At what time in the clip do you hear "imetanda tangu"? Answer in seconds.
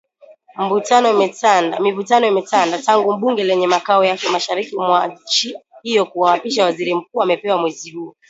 2.27-3.13